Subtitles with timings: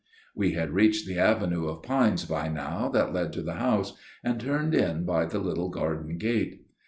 [0.33, 3.93] We had reached the avenue of pines by now that led to the house,
[4.23, 6.65] and turned in by the little garden gate.